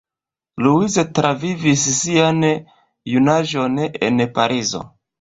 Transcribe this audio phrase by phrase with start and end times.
[0.67, 2.43] Louise travivis sian
[3.15, 3.81] junaĝon
[4.11, 4.87] en Parizo.